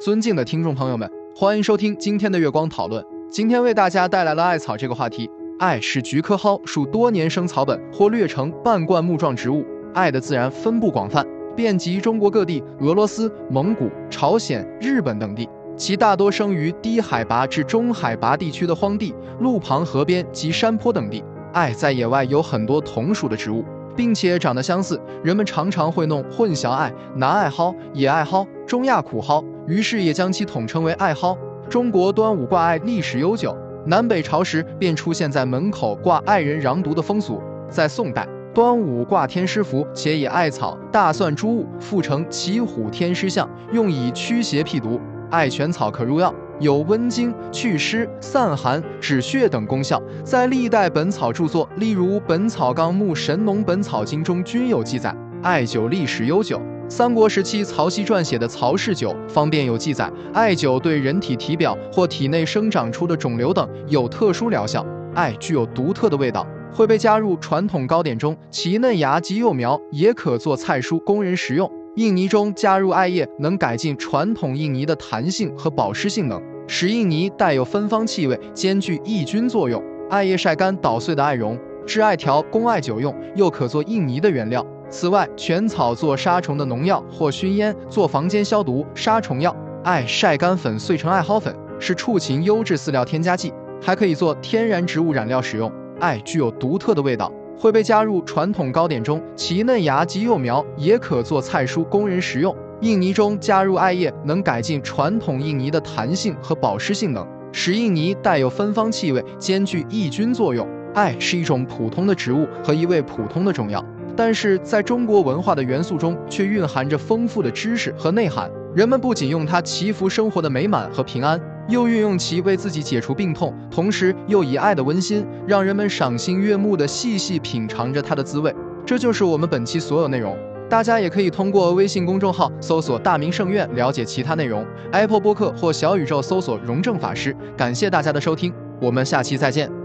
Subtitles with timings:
[0.00, 1.06] 尊敬的听众朋友们，
[1.36, 3.04] 欢迎收听今天的月光讨论。
[3.30, 5.30] 今天为大家带来了艾草这个话题。
[5.58, 9.62] 艾是菊科蒿属多年生草本或略成半灌木状植物。
[9.92, 11.22] 艾的自然分布广泛，
[11.54, 15.46] 遍及中国各地、俄罗斯、蒙古、朝鲜、日本等地。
[15.76, 21.22] 其大多生于低海拔至中海拔地区的荒地、路旁、河边及山坡等地。
[21.52, 23.62] 艾在野外有很多同属的植物。
[23.96, 31.36] 并且长得相似，人们常常会弄混淆艾、南艾蒿、野艾蒿、中亚苦蒿，于是也将其统称为艾蒿。
[31.68, 33.56] 中国端午挂艾历史悠久，
[33.86, 37.40] 南北朝时便出现在门口挂艾人攘毒的风俗。
[37.68, 45.00] 在宋代，端午挂天师符，且以艾草、大蒜诸物附成骑虎天师像，用以驱邪辟毒。
[45.30, 46.34] 艾全草可入药。
[46.58, 55.16] 有温经、祛湿、散寒、止血等功效，在历代本草著作，例如《本草纲目》《神农本草经》中均有记载。
[55.42, 56.60] 艾灸历史悠久，
[56.90, 64.84] 三国时期曹溪撰写的《曹氏酒方便》有记载，艾灸对人体体表或体内生长出的肿瘤等有特殊疗效。
[65.14, 71.70] 艾具有独特的味道，会被加入传统糕点中，其嫩芽及幼苗也可做菜蔬供人食用。
[71.94, 76.42] 印泥中加入艾叶，能改进传统印泥的弹性和保湿性能。
[76.66, 79.80] 使印泥带有芬芳气味，兼具抑菌作用。
[80.10, 84.66] 艾叶晒干捣碎的艾绒，制艾条供艾灸用，又可做印泥的原料。
[84.90, 89.54] 此外，全草做杀虫的农药或熏烟，做房间消毒、杀虫药。
[89.84, 95.72] 艾晒干粉碎成艾蒿粉，是畜禽优质饲料添加剂，还可以做天然植物染料使用。
[96.00, 102.54] 艾具有独特的味道，会被加入传统糕点中，其嫩芽及幼苗也可做菜蔬供人食用。
[102.80, 110.66] 印泥中加入艾叶，能改进传统印泥的弹性和保湿性能，使印泥带有芬芳气味，兼具抑菌作用。
[110.92, 113.84] 艾是一种普通的植物和一味普通的中药，
[114.20, 118.50] 但是在中国文化的元素中，却蕴含着丰富的知识和内涵。
[118.76, 121.40] 人们不仅用它祈福生活的美满和平安，
[121.70, 128.54] 又运用其为自己解除病痛，同时又以爱的温馨，让人们赏心悦目地细细品尝着它的滋味。
[128.84, 130.36] 这就是我们本期所有内容。
[130.68, 137.34] 大家也可以通过微信公众号搜索“大明圣院”了解其他内容，Apple 播客或小宇宙搜索“荣正法师”。
[137.56, 138.52] 感谢大家的收听，
[138.82, 139.79] 我们下期再见。